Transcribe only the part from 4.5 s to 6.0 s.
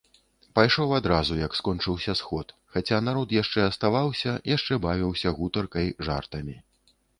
яшчэ бавіўся гутаркай,